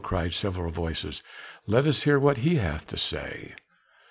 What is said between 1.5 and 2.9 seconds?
"Let us hear what he hath